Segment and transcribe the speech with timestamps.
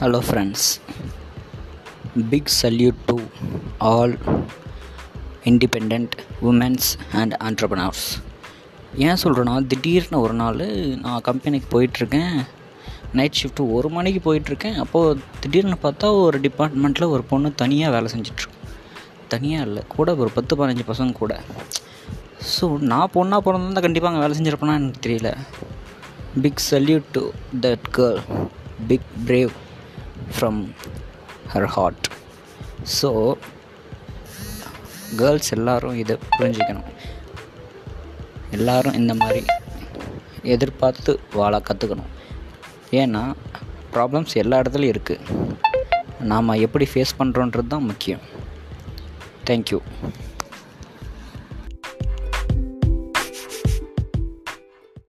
[0.00, 0.66] Hello friends
[2.30, 3.14] big salute to
[3.88, 4.14] all
[5.50, 6.14] independent
[6.50, 6.88] women's
[7.20, 8.04] and entrepreneurs
[9.06, 10.62] ஏன் சொல்கிறேன்னா திடீர்னு ஒரு நாள்
[11.04, 12.34] நான் கம்பெனிக்கு போயிட்டுருக்கேன்.
[13.18, 14.78] நைட் ஷிஃப்ட்டு ஒரு மணிக்கு போயிட்டுருக்கேன்.
[14.84, 18.60] அப்போது திடீர்னு பார்த்தா ஒரு டிபார்ட்மெண்ட்டில் ஒரு பொண்ணு தனியாக வேலை செஞ்சிட்ருக்கு.
[19.34, 21.34] தனியாக இல்லை கூட ஒரு பத்து பதினஞ்சு பசங்க கூட.
[22.54, 25.32] ஸோ நான் பொண்ணாக பிறந்திருந்தா கண்டிப்பாக அங்கே வேலை செஞ்சிருப்பேனா எனக்கு தெரியல.
[26.46, 27.24] Big salute to
[27.66, 28.22] that girl
[28.90, 29.52] big brave
[30.34, 30.60] from
[31.52, 32.06] her heart
[32.98, 33.10] so
[35.20, 36.88] girls எல்லாரும் இதை புரிஞ்சுக்கணும்.
[38.56, 39.42] எல்லோரும் இந்த மாதிரி
[40.54, 42.10] எதிர்பார்த்து வாழ கற்றுக்கணும்
[43.00, 43.22] ஏன்னா
[43.94, 45.50] ப்ராப்ளம்ஸ் எல்லா இடத்துலையும் இருக்குது
[46.30, 48.24] நாம் எப்படி ஃபேஸ் பண்ணுறோன்றது தான் முக்கியம்.
[49.48, 49.78] தேங்க்யூ